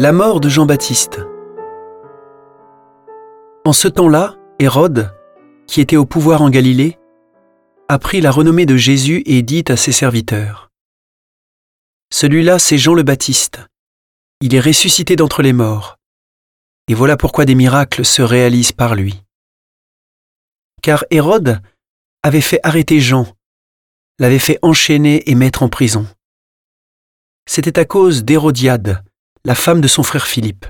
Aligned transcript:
La 0.00 0.12
mort 0.12 0.38
de 0.38 0.48
Jean-Baptiste. 0.48 1.18
En 3.64 3.72
ce 3.72 3.88
temps-là, 3.88 4.36
Hérode, 4.60 5.12
qui 5.66 5.80
était 5.80 5.96
au 5.96 6.06
pouvoir 6.06 6.40
en 6.40 6.50
Galilée, 6.50 6.96
apprit 7.88 8.20
la 8.20 8.30
renommée 8.30 8.64
de 8.64 8.76
Jésus 8.76 9.24
et 9.26 9.42
dit 9.42 9.64
à 9.66 9.76
ses 9.76 9.90
serviteurs 9.90 10.70
Celui-là, 12.12 12.60
c'est 12.60 12.78
Jean 12.78 12.94
le 12.94 13.02
Baptiste. 13.02 13.58
Il 14.40 14.54
est 14.54 14.60
ressuscité 14.60 15.16
d'entre 15.16 15.42
les 15.42 15.52
morts. 15.52 15.96
Et 16.86 16.94
voilà 16.94 17.16
pourquoi 17.16 17.44
des 17.44 17.56
miracles 17.56 18.04
se 18.04 18.22
réalisent 18.22 18.70
par 18.70 18.94
lui. 18.94 19.24
Car 20.80 21.04
Hérode 21.10 21.60
avait 22.22 22.40
fait 22.40 22.60
arrêter 22.62 23.00
Jean, 23.00 23.26
l'avait 24.20 24.38
fait 24.38 24.60
enchaîner 24.62 25.28
et 25.28 25.34
mettre 25.34 25.64
en 25.64 25.68
prison. 25.68 26.06
C'était 27.46 27.80
à 27.80 27.84
cause 27.84 28.24
d'Hérodiade, 28.24 29.02
la 29.48 29.54
femme 29.54 29.80
de 29.80 29.88
son 29.88 30.02
frère 30.02 30.26
Philippe. 30.26 30.66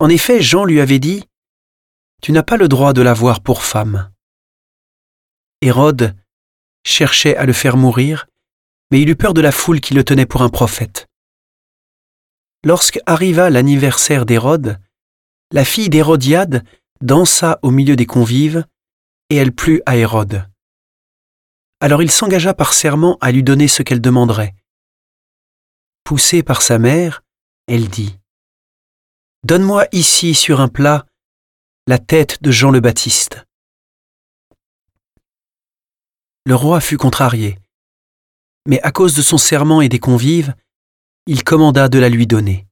En 0.00 0.08
effet, 0.08 0.42
Jean 0.42 0.64
lui 0.64 0.80
avait 0.80 0.98
dit 0.98 1.28
Tu 2.20 2.32
n'as 2.32 2.42
pas 2.42 2.56
le 2.56 2.66
droit 2.66 2.92
de 2.92 3.02
l'avoir 3.02 3.40
pour 3.40 3.62
femme. 3.62 4.10
Hérode 5.60 6.16
cherchait 6.84 7.36
à 7.36 7.46
le 7.46 7.52
faire 7.52 7.76
mourir, 7.76 8.26
mais 8.90 9.00
il 9.00 9.08
eut 9.08 9.14
peur 9.14 9.32
de 9.32 9.40
la 9.40 9.52
foule 9.52 9.80
qui 9.80 9.94
le 9.94 10.02
tenait 10.02 10.26
pour 10.26 10.42
un 10.42 10.48
prophète. 10.48 11.06
Lorsque 12.64 12.98
arriva 13.06 13.48
l'anniversaire 13.48 14.26
d'Hérode, 14.26 14.80
la 15.52 15.64
fille 15.64 15.88
d'Hérodiade 15.88 16.64
dansa 17.00 17.60
au 17.62 17.70
milieu 17.70 17.94
des 17.94 18.06
convives, 18.06 18.66
et 19.30 19.36
elle 19.36 19.52
plut 19.52 19.82
à 19.86 19.96
Hérode. 19.96 20.48
Alors 21.78 22.02
il 22.02 22.10
s'engagea 22.10 22.54
par 22.54 22.72
serment 22.74 23.18
à 23.20 23.30
lui 23.30 23.44
donner 23.44 23.68
ce 23.68 23.84
qu'elle 23.84 24.00
demanderait. 24.00 24.56
Poussée 26.02 26.42
par 26.42 26.60
sa 26.60 26.80
mère, 26.80 27.21
elle 27.66 27.88
dit 27.88 28.18
Donne-moi 29.44 29.86
ici 29.92 30.34
sur 30.34 30.60
un 30.60 30.68
plat 30.68 31.06
la 31.86 31.98
tête 31.98 32.42
de 32.42 32.50
Jean 32.50 32.70
le 32.70 32.80
Baptiste. 32.80 33.44
Le 36.44 36.54
roi 36.54 36.80
fut 36.80 36.96
contrarié, 36.96 37.58
mais 38.66 38.80
à 38.82 38.92
cause 38.92 39.14
de 39.14 39.22
son 39.22 39.38
serment 39.38 39.80
et 39.80 39.88
des 39.88 39.98
convives, 39.98 40.54
il 41.26 41.42
commanda 41.42 41.88
de 41.88 41.98
la 41.98 42.08
lui 42.08 42.26
donner. 42.26 42.66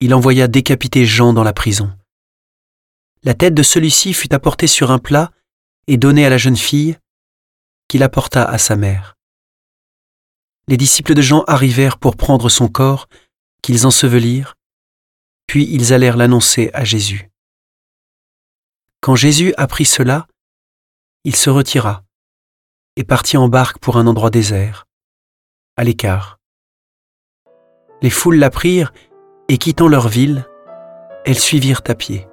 Il 0.00 0.14
envoya 0.14 0.48
décapiter 0.48 1.06
Jean 1.06 1.32
dans 1.32 1.44
la 1.44 1.52
prison. 1.52 1.96
La 3.22 3.34
tête 3.34 3.54
de 3.54 3.62
celui-ci 3.62 4.14
fut 4.14 4.34
apportée 4.34 4.66
sur 4.66 4.90
un 4.90 4.98
plat 4.98 5.30
et 5.86 5.96
donnée 5.96 6.24
à 6.24 6.30
la 6.30 6.38
jeune 6.38 6.56
fille, 6.56 6.96
qui 7.88 7.98
l'apporta 7.98 8.44
à 8.44 8.58
sa 8.58 8.76
mère. 8.76 9.16
Les 10.68 10.76
disciples 10.76 11.14
de 11.14 11.22
Jean 11.22 11.44
arrivèrent 11.46 11.98
pour 11.98 12.16
prendre 12.16 12.48
son 12.48 12.68
corps 12.68 13.08
qu'ils 13.62 13.86
ensevelirent, 13.86 14.54
puis 15.46 15.66
ils 15.70 15.92
allèrent 15.92 16.16
l'annoncer 16.16 16.70
à 16.74 16.84
Jésus. 16.84 17.30
Quand 19.00 19.16
Jésus 19.16 19.54
apprit 19.56 19.84
cela, 19.84 20.26
il 21.24 21.34
se 21.36 21.50
retira 21.50 22.04
et 22.96 23.04
partit 23.04 23.36
en 23.36 23.48
barque 23.48 23.78
pour 23.78 23.96
un 23.96 24.06
endroit 24.06 24.30
désert, 24.30 24.86
à 25.76 25.84
l'écart. 25.84 26.38
Les 28.02 28.10
foules 28.10 28.36
l'apprirent 28.36 28.92
et 29.48 29.58
quittant 29.58 29.88
leur 29.88 30.08
ville, 30.08 30.46
elles 31.24 31.38
suivirent 31.38 31.82
à 31.86 31.94
pied. 31.94 32.29